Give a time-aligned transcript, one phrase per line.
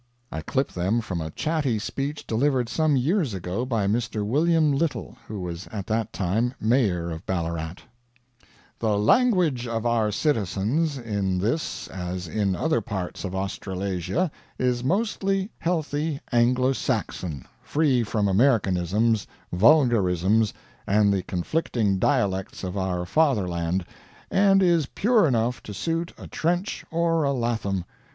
[0.31, 4.25] I clip them from a chatty speech delivered some years ago by Mr.
[4.25, 7.75] William Little, who was at that time mayor of Ballarat:
[8.79, 15.51] "The language of our citizens, in this as in other parts of Australasia, is mostly
[15.59, 20.51] healthy Anglo Saxon, free from Americanisms, vulgarisms,
[20.87, 23.85] and the conflicting dialects of our Fatherland,
[24.31, 27.85] and is pure enough to suit a Trench or a Latham.